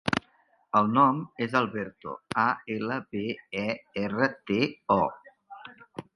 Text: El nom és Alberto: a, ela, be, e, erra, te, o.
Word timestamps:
El 0.79 0.87
nom 0.93 1.19
és 1.45 1.53
Alberto: 1.59 2.15
a, 2.45 2.47
ela, 2.77 2.99
be, 3.13 3.23
e, 3.67 3.67
erra, 4.07 4.33
te, 4.51 4.61
o. 4.99 5.01